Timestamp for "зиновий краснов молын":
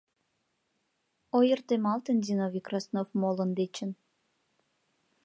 2.25-3.49